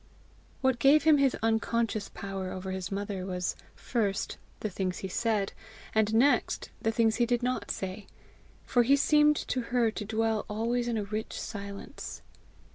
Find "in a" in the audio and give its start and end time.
10.87-11.03